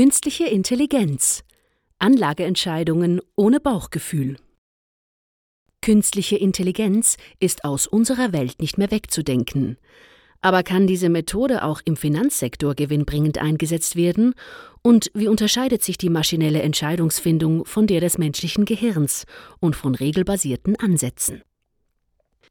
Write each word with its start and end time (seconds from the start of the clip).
Künstliche 0.00 0.44
Intelligenz. 0.44 1.42
Anlageentscheidungen 1.98 3.20
ohne 3.34 3.58
Bauchgefühl. 3.58 4.36
Künstliche 5.82 6.36
Intelligenz 6.36 7.16
ist 7.40 7.64
aus 7.64 7.88
unserer 7.88 8.32
Welt 8.32 8.60
nicht 8.60 8.78
mehr 8.78 8.92
wegzudenken. 8.92 9.76
Aber 10.40 10.62
kann 10.62 10.86
diese 10.86 11.08
Methode 11.08 11.64
auch 11.64 11.80
im 11.84 11.96
Finanzsektor 11.96 12.76
gewinnbringend 12.76 13.38
eingesetzt 13.38 13.96
werden? 13.96 14.34
Und 14.82 15.10
wie 15.14 15.26
unterscheidet 15.26 15.82
sich 15.82 15.98
die 15.98 16.10
maschinelle 16.10 16.62
Entscheidungsfindung 16.62 17.64
von 17.64 17.88
der 17.88 18.00
des 18.00 18.18
menschlichen 18.18 18.66
Gehirns 18.66 19.24
und 19.58 19.74
von 19.74 19.96
regelbasierten 19.96 20.76
Ansätzen? 20.76 21.42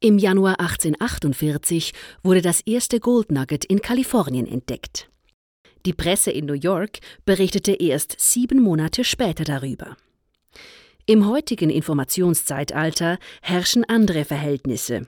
Im 0.00 0.18
Januar 0.18 0.60
1848 0.60 1.94
wurde 2.22 2.42
das 2.42 2.60
erste 2.60 3.00
Gold 3.00 3.32
Nugget 3.32 3.64
in 3.64 3.80
Kalifornien 3.80 4.46
entdeckt. 4.46 5.08
Die 5.86 5.92
Presse 5.92 6.30
in 6.30 6.46
New 6.46 6.54
York 6.54 6.98
berichtete 7.24 7.72
erst 7.72 8.16
sieben 8.18 8.60
Monate 8.60 9.04
später 9.04 9.44
darüber. 9.44 9.96
Im 11.06 11.26
heutigen 11.26 11.70
Informationszeitalter 11.70 13.18
herrschen 13.40 13.84
andere 13.84 14.24
Verhältnisse. 14.24 15.06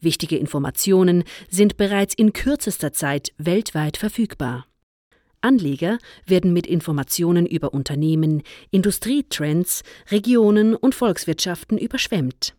Wichtige 0.00 0.36
Informationen 0.36 1.24
sind 1.48 1.76
bereits 1.76 2.14
in 2.14 2.32
kürzester 2.32 2.92
Zeit 2.92 3.32
weltweit 3.36 3.96
verfügbar. 3.96 4.66
Anleger 5.42 5.98
werden 6.26 6.52
mit 6.52 6.66
Informationen 6.66 7.46
über 7.46 7.72
Unternehmen, 7.74 8.42
Industrietrends, 8.70 9.82
Regionen 10.10 10.76
und 10.76 10.94
Volkswirtschaften 10.94 11.78
überschwemmt. 11.78 12.54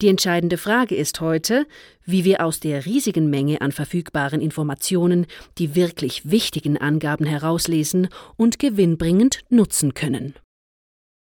Die 0.00 0.08
entscheidende 0.08 0.58
Frage 0.58 0.96
ist 0.96 1.20
heute, 1.20 1.66
wie 2.04 2.24
wir 2.24 2.44
aus 2.44 2.60
der 2.60 2.84
riesigen 2.84 3.30
Menge 3.30 3.60
an 3.60 3.72
verfügbaren 3.72 4.40
Informationen 4.40 5.26
die 5.58 5.74
wirklich 5.74 6.30
wichtigen 6.30 6.76
Angaben 6.76 7.26
herauslesen 7.26 8.08
und 8.36 8.58
gewinnbringend 8.58 9.40
nutzen 9.50 9.94
können. 9.94 10.34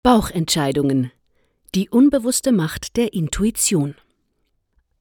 Bauchentscheidungen. 0.04 1.12
Die 1.76 1.90
unbewusste 1.90 2.52
Macht 2.52 2.96
der 2.98 3.14
Intuition. 3.14 3.96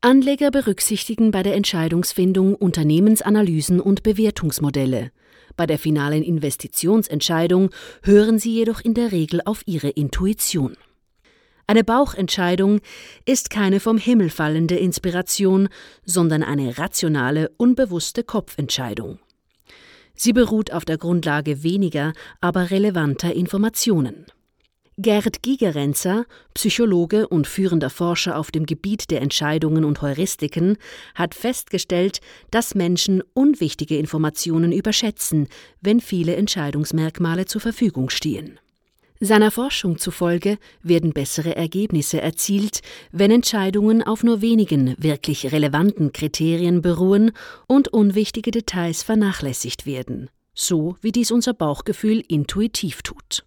Anleger 0.00 0.50
berücksichtigen 0.50 1.30
bei 1.30 1.42
der 1.42 1.54
Entscheidungsfindung 1.54 2.54
Unternehmensanalysen 2.54 3.80
und 3.80 4.02
Bewertungsmodelle. 4.02 5.10
Bei 5.56 5.66
der 5.66 5.78
finalen 5.78 6.22
Investitionsentscheidung 6.22 7.70
hören 8.02 8.38
sie 8.38 8.52
jedoch 8.52 8.80
in 8.80 8.92
der 8.92 9.12
Regel 9.12 9.40
auf 9.44 9.62
ihre 9.66 9.88
Intuition. 9.88 10.76
Eine 11.66 11.82
Bauchentscheidung 11.84 12.80
ist 13.24 13.48
keine 13.48 13.80
vom 13.80 13.96
Himmel 13.96 14.28
fallende 14.28 14.76
Inspiration, 14.76 15.68
sondern 16.04 16.42
eine 16.42 16.78
rationale, 16.78 17.50
unbewusste 17.56 18.22
Kopfentscheidung. 18.22 19.18
Sie 20.14 20.32
beruht 20.32 20.72
auf 20.72 20.84
der 20.84 20.98
Grundlage 20.98 21.62
weniger, 21.62 22.12
aber 22.40 22.70
relevanter 22.70 23.32
Informationen. 23.32 24.26
Gerd 24.96 25.42
Gigerenzer, 25.42 26.24
Psychologe 26.54 27.26
und 27.26 27.48
führender 27.48 27.90
Forscher 27.90 28.38
auf 28.38 28.52
dem 28.52 28.64
Gebiet 28.64 29.10
der 29.10 29.22
Entscheidungen 29.22 29.84
und 29.84 30.02
Heuristiken, 30.02 30.76
hat 31.16 31.34
festgestellt, 31.34 32.20
dass 32.52 32.76
Menschen 32.76 33.20
unwichtige 33.32 33.98
Informationen 33.98 34.70
überschätzen, 34.70 35.48
wenn 35.80 36.00
viele 36.00 36.36
Entscheidungsmerkmale 36.36 37.46
zur 37.46 37.60
Verfügung 37.60 38.08
stehen. 38.08 38.60
Seiner 39.24 39.50
Forschung 39.50 39.96
zufolge 39.96 40.58
werden 40.82 41.14
bessere 41.14 41.56
Ergebnisse 41.56 42.20
erzielt, 42.20 42.82
wenn 43.10 43.30
Entscheidungen 43.30 44.02
auf 44.02 44.22
nur 44.22 44.42
wenigen 44.42 44.94
wirklich 44.98 45.50
relevanten 45.50 46.12
Kriterien 46.12 46.82
beruhen 46.82 47.32
und 47.66 47.88
unwichtige 47.88 48.50
Details 48.50 49.02
vernachlässigt 49.02 49.86
werden, 49.86 50.28
so 50.52 50.96
wie 51.00 51.10
dies 51.10 51.30
unser 51.30 51.54
Bauchgefühl 51.54 52.22
intuitiv 52.28 53.00
tut. 53.00 53.46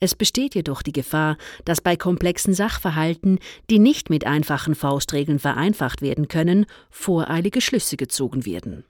Es 0.00 0.16
besteht 0.16 0.56
jedoch 0.56 0.82
die 0.82 0.90
Gefahr, 0.90 1.36
dass 1.64 1.80
bei 1.80 1.94
komplexen 1.94 2.52
Sachverhalten, 2.52 3.38
die 3.70 3.78
nicht 3.78 4.10
mit 4.10 4.26
einfachen 4.26 4.74
Faustregeln 4.74 5.38
vereinfacht 5.38 6.02
werden 6.02 6.26
können, 6.26 6.66
voreilige 6.90 7.60
Schlüsse 7.60 7.96
gezogen 7.96 8.44
werden. 8.44 8.84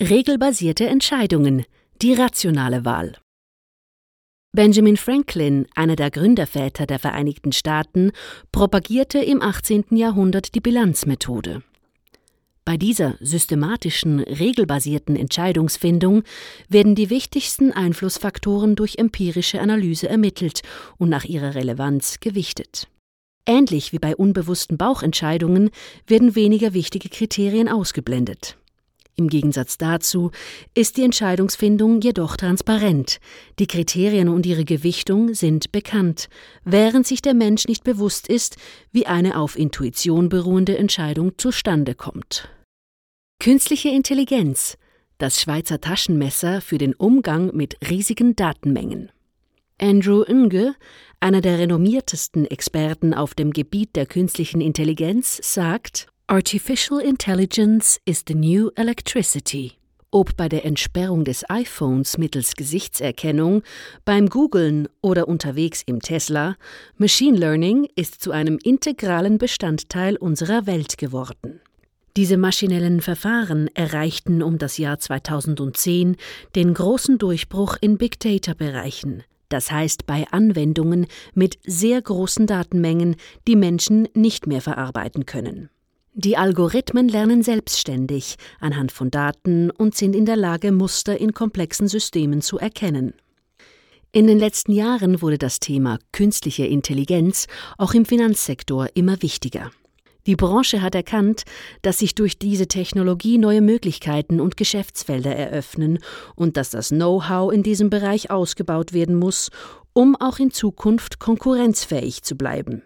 Regelbasierte 0.00 0.88
Entscheidungen, 0.88 1.64
die 2.02 2.14
rationale 2.14 2.84
Wahl. 2.84 3.14
Benjamin 4.54 4.96
Franklin, 4.96 5.66
einer 5.74 5.96
der 5.96 6.12
Gründerväter 6.12 6.86
der 6.86 7.00
Vereinigten 7.00 7.50
Staaten, 7.50 8.12
propagierte 8.52 9.18
im 9.18 9.42
18. 9.42 9.86
Jahrhundert 9.90 10.54
die 10.54 10.60
Bilanzmethode. 10.60 11.64
Bei 12.64 12.76
dieser 12.76 13.16
systematischen, 13.18 14.20
regelbasierten 14.20 15.16
Entscheidungsfindung 15.16 16.22
werden 16.68 16.94
die 16.94 17.10
wichtigsten 17.10 17.72
Einflussfaktoren 17.72 18.76
durch 18.76 18.94
empirische 18.96 19.60
Analyse 19.60 20.08
ermittelt 20.08 20.60
und 20.98 21.08
nach 21.08 21.24
ihrer 21.24 21.56
Relevanz 21.56 22.20
gewichtet. 22.20 22.86
Ähnlich 23.46 23.92
wie 23.92 23.98
bei 23.98 24.14
unbewussten 24.14 24.78
Bauchentscheidungen 24.78 25.70
werden 26.06 26.36
weniger 26.36 26.74
wichtige 26.74 27.08
Kriterien 27.08 27.68
ausgeblendet. 27.68 28.56
Im 29.16 29.28
Gegensatz 29.28 29.78
dazu 29.78 30.30
ist 30.74 30.96
die 30.96 31.04
Entscheidungsfindung 31.04 32.00
jedoch 32.00 32.36
transparent. 32.36 33.20
Die 33.58 33.66
Kriterien 33.66 34.28
und 34.28 34.44
ihre 34.46 34.64
Gewichtung 34.64 35.34
sind 35.34 35.70
bekannt, 35.70 36.28
während 36.64 37.06
sich 37.06 37.22
der 37.22 37.34
Mensch 37.34 37.66
nicht 37.66 37.84
bewusst 37.84 38.28
ist, 38.28 38.56
wie 38.92 39.06
eine 39.06 39.38
auf 39.38 39.56
Intuition 39.56 40.28
beruhende 40.28 40.76
Entscheidung 40.76 41.38
zustande 41.38 41.94
kommt. 41.94 42.48
Künstliche 43.38 43.90
Intelligenz 43.90 44.78
das 45.18 45.40
Schweizer 45.40 45.80
Taschenmesser 45.80 46.60
für 46.60 46.78
den 46.78 46.94
Umgang 46.94 47.54
mit 47.54 47.76
riesigen 47.88 48.34
Datenmengen. 48.36 49.10
Andrew 49.80 50.24
Ng, 50.28 50.74
einer 51.20 51.40
der 51.40 51.58
renommiertesten 51.58 52.46
Experten 52.46 53.14
auf 53.14 53.34
dem 53.34 53.52
Gebiet 53.52 53.96
der 53.96 54.06
künstlichen 54.06 54.60
Intelligenz, 54.60 55.40
sagt, 55.42 56.08
Artificial 56.26 57.00
Intelligence 57.00 58.00
is 58.06 58.24
the 58.26 58.34
new 58.34 58.70
electricity. 58.76 59.72
Ob 60.10 60.34
bei 60.38 60.48
der 60.48 60.64
Entsperrung 60.64 61.24
des 61.24 61.44
iPhones 61.50 62.16
mittels 62.16 62.56
Gesichtserkennung, 62.56 63.62
beim 64.06 64.30
Googlen 64.30 64.88
oder 65.02 65.28
unterwegs 65.28 65.82
im 65.84 66.00
Tesla, 66.00 66.56
Machine 66.96 67.36
Learning 67.36 67.86
ist 67.94 68.22
zu 68.22 68.30
einem 68.30 68.58
integralen 68.64 69.36
Bestandteil 69.36 70.16
unserer 70.16 70.66
Welt 70.66 70.96
geworden. 70.96 71.60
Diese 72.16 72.38
maschinellen 72.38 73.02
Verfahren 73.02 73.68
erreichten 73.74 74.42
um 74.42 74.56
das 74.56 74.78
Jahr 74.78 74.98
2010 74.98 76.16
den 76.54 76.72
großen 76.72 77.18
Durchbruch 77.18 77.76
in 77.82 77.98
Big 77.98 78.18
Data 78.18 78.54
Bereichen, 78.54 79.24
das 79.50 79.70
heißt 79.70 80.06
bei 80.06 80.24
Anwendungen 80.30 81.06
mit 81.34 81.58
sehr 81.66 82.00
großen 82.00 82.46
Datenmengen, 82.46 83.16
die 83.46 83.56
Menschen 83.56 84.08
nicht 84.14 84.46
mehr 84.46 84.62
verarbeiten 84.62 85.26
können. 85.26 85.68
Die 86.16 86.36
Algorithmen 86.36 87.08
lernen 87.08 87.42
selbstständig 87.42 88.36
anhand 88.60 88.92
von 88.92 89.10
Daten 89.10 89.72
und 89.72 89.96
sind 89.96 90.14
in 90.14 90.26
der 90.26 90.36
Lage, 90.36 90.70
Muster 90.70 91.18
in 91.18 91.34
komplexen 91.34 91.88
Systemen 91.88 92.40
zu 92.40 92.56
erkennen. 92.56 93.14
In 94.12 94.28
den 94.28 94.38
letzten 94.38 94.70
Jahren 94.70 95.22
wurde 95.22 95.38
das 95.38 95.58
Thema 95.58 95.98
künstliche 96.12 96.66
Intelligenz 96.66 97.48
auch 97.78 97.94
im 97.94 98.04
Finanzsektor 98.04 98.86
immer 98.94 99.22
wichtiger. 99.22 99.72
Die 100.28 100.36
Branche 100.36 100.82
hat 100.82 100.94
erkannt, 100.94 101.42
dass 101.82 101.98
sich 101.98 102.14
durch 102.14 102.38
diese 102.38 102.68
Technologie 102.68 103.36
neue 103.36 103.60
Möglichkeiten 103.60 104.40
und 104.40 104.56
Geschäftsfelder 104.56 105.34
eröffnen 105.34 105.98
und 106.36 106.56
dass 106.56 106.70
das 106.70 106.90
Know-how 106.90 107.52
in 107.52 107.64
diesem 107.64 107.90
Bereich 107.90 108.30
ausgebaut 108.30 108.92
werden 108.92 109.16
muss, 109.16 109.50
um 109.92 110.14
auch 110.14 110.38
in 110.38 110.52
Zukunft 110.52 111.18
konkurrenzfähig 111.18 112.22
zu 112.22 112.36
bleiben. 112.36 112.82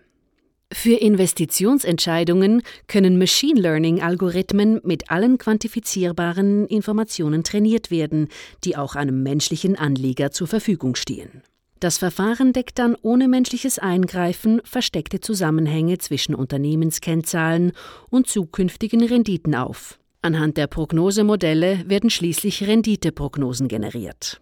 Für 0.73 0.95
Investitionsentscheidungen 0.95 2.63
können 2.89 3.19
Machine 3.19 3.61
Learning-Algorithmen 3.61 4.81
mit 4.85 5.11
allen 5.11 5.39
quantifizierbaren 5.39 6.67
Informationen 6.67 7.43
trainiert 7.43 7.91
werden, 7.91 8.29
die 8.65 8.77
auch 8.77 8.95
einem 8.95 9.23
menschlichen 9.23 9.77
Anleger 9.77 10.31
zur 10.31 10.47
Verfügung 10.47 10.95
stehen. 10.95 11.43
Das 11.81 11.97
Verfahren 11.97 12.53
deckt 12.53 12.79
dann 12.79 12.97
ohne 13.03 13.29
menschliches 13.29 13.79
Eingreifen 13.79 14.61
versteckte 14.65 15.21
Zusammenhänge 15.21 15.99
zwischen 15.99 16.35
Unternehmenskennzahlen 16.35 17.73
und 18.11 18.27
zukünftigen 18.27 19.03
Renditen 19.03 19.55
auf. 19.55 19.99
Anhand 20.21 20.57
der 20.57 20.67
Prognosemodelle 20.67 21.85
werden 21.87 22.11
schließlich 22.11 22.67
Renditeprognosen 22.67 23.69
generiert. 23.69 24.41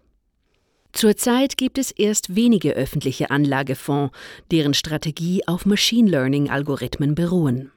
Zurzeit 0.97 1.57
gibt 1.57 1.77
es 1.77 1.91
erst 1.91 2.35
wenige 2.35 2.71
öffentliche 2.71 3.29
Anlagefonds, 3.29 4.17
deren 4.49 4.73
Strategie 4.73 5.47
auf 5.47 5.67
Machine 5.67 6.09
Learning-Algorithmen 6.09 7.13
beruhen. 7.13 7.71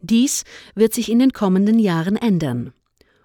Dies 0.00 0.42
wird 0.74 0.92
sich 0.92 1.08
in 1.08 1.20
den 1.20 1.32
kommenden 1.32 1.78
Jahren 1.78 2.16
ändern. 2.16 2.72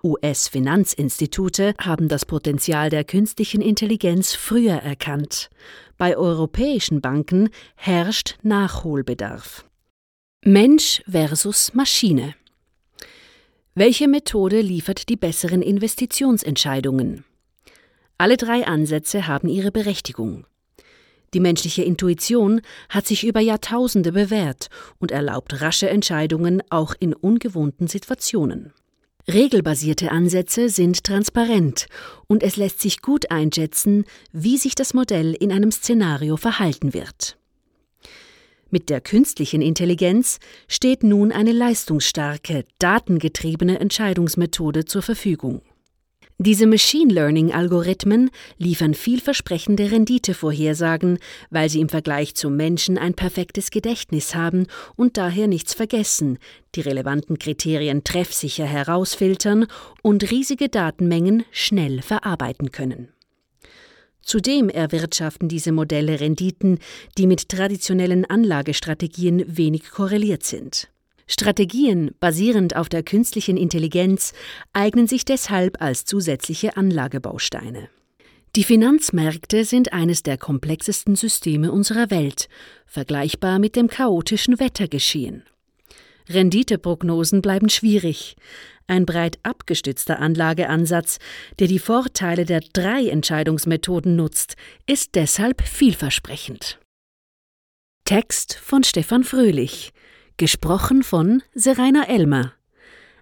US-Finanzinstitute 0.03 1.73
haben 1.79 2.09
das 2.09 2.27
Potenzial 2.27 2.91
der 2.91 3.03
künstlichen 3.03 3.59
Intelligenz 3.59 4.35
früher 4.35 4.75
erkannt. 4.75 5.49
Bei 5.97 6.15
europäischen 6.15 7.01
Banken 7.01 7.49
herrscht 7.75 8.37
Nachholbedarf. 8.43 9.65
Mensch 10.45 11.01
versus 11.09 11.73
Maschine. 11.73 12.35
Welche 13.73 14.07
Methode 14.07 14.61
liefert 14.61 15.09
die 15.09 15.17
besseren 15.17 15.63
Investitionsentscheidungen? 15.63 17.23
Alle 18.17 18.37
drei 18.37 18.65
Ansätze 18.65 19.27
haben 19.27 19.47
ihre 19.47 19.71
Berechtigung. 19.71 20.45
Die 21.33 21.39
menschliche 21.39 21.83
Intuition 21.83 22.61
hat 22.89 23.05
sich 23.05 23.25
über 23.25 23.41
Jahrtausende 23.41 24.11
bewährt 24.11 24.69
und 24.97 25.11
erlaubt 25.11 25.61
rasche 25.61 25.89
Entscheidungen 25.89 26.63
auch 26.69 26.95
in 26.99 27.13
ungewohnten 27.13 27.87
Situationen. 27.87 28.73
Regelbasierte 29.27 30.09
Ansätze 30.09 30.69
sind 30.69 31.03
transparent 31.03 31.87
und 32.27 32.43
es 32.43 32.55
lässt 32.55 32.79
sich 32.79 33.01
gut 33.01 33.29
einschätzen, 33.29 34.05
wie 34.31 34.57
sich 34.57 34.73
das 34.73 34.93
Modell 34.93 35.33
in 35.33 35.51
einem 35.51 35.71
Szenario 35.71 36.37
verhalten 36.37 36.93
wird. 36.93 37.37
Mit 38.69 38.89
der 38.89 39.01
künstlichen 39.01 39.61
Intelligenz 39.61 40.39
steht 40.69 41.03
nun 41.03 41.33
eine 41.33 41.51
leistungsstarke, 41.51 42.65
datengetriebene 42.79 43.79
Entscheidungsmethode 43.79 44.85
zur 44.85 45.01
Verfügung. 45.01 45.61
Diese 46.39 46.67
Machine 46.67 47.11
Learning-Algorithmen 47.11 48.29
liefern 48.59 48.93
vielversprechende 48.93 49.89
Renditevorhersagen, 49.89 51.17
weil 51.49 51.67
sie 51.67 51.81
im 51.81 51.89
Vergleich 51.89 52.35
zum 52.35 52.55
Menschen 52.55 52.99
ein 52.99 53.15
perfektes 53.15 53.71
Gedächtnis 53.71 54.35
haben 54.35 54.67
und 54.95 55.17
daher 55.17 55.47
nichts 55.47 55.73
vergessen, 55.73 56.37
die 56.75 56.81
relevanten 56.81 57.39
Kriterien 57.39 58.03
treffsicher 58.03 58.65
herausfiltern 58.65 59.65
und 60.03 60.29
riesige 60.29 60.69
Datenmengen 60.69 61.43
schnell 61.49 62.03
verarbeiten 62.03 62.71
können. 62.71 63.09
Zudem 64.21 64.69
erwirtschaften 64.69 65.49
diese 65.49 65.71
Modelle 65.71 66.19
Renditen, 66.19 66.77
die 67.17 67.25
mit 67.25 67.49
traditionellen 67.49 68.25
Anlagestrategien 68.25 69.43
wenig 69.57 69.89
korreliert 69.89 70.43
sind. 70.43 70.87
Strategien 71.27 72.11
basierend 72.19 72.75
auf 72.75 72.89
der 72.89 73.03
künstlichen 73.03 73.57
Intelligenz 73.57 74.33
eignen 74.73 75.07
sich 75.07 75.25
deshalb 75.25 75.81
als 75.81 76.05
zusätzliche 76.05 76.77
Anlagebausteine. 76.77 77.89
Die 78.55 78.63
Finanzmärkte 78.63 79.65
sind 79.65 79.93
eines 79.93 80.23
der 80.23 80.37
komplexesten 80.37 81.15
Systeme 81.15 81.71
unserer 81.71 82.09
Welt, 82.09 82.47
vergleichbar 82.85 83.59
mit 83.59 83.75
dem 83.75 83.87
chaotischen 83.87 84.59
Wettergeschehen. 84.59 85.43
Renditeprognosen 86.29 87.41
bleiben 87.41 87.69
schwierig. 87.69 88.35
Ein 88.87 89.05
breit 89.05 89.37
abgestützter 89.43 90.19
Anlageansatz, 90.19 91.19
der 91.59 91.67
die 91.67 91.79
Vorteile 91.79 92.45
der 92.45 92.61
drei 92.73 93.09
Entscheidungsmethoden 93.09 94.15
nutzt, 94.15 94.55
ist 94.87 95.15
deshalb 95.15 95.61
vielversprechend. 95.61 96.79
Text 98.05 98.55
von 98.55 98.83
Stefan 98.83 99.23
Fröhlich 99.23 99.91
Gesprochen 100.39 101.01
von 101.01 101.41
Seraina 101.55 102.03
Elmer. 102.03 102.53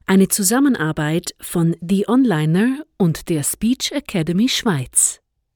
Eine 0.05 0.27
Zusammenarbeit 0.27 1.33
von 1.39 1.77
The 1.79 2.09
Onliner 2.09 2.83
und 2.97 3.29
der 3.29 3.41
Speech 3.43 3.93
Academy 3.93 4.49
Schweiz. 4.49 5.21